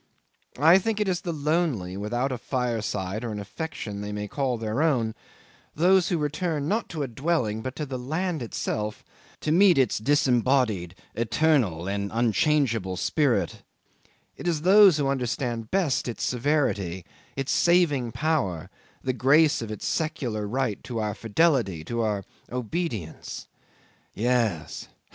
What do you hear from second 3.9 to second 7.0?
they may call their own, those who return not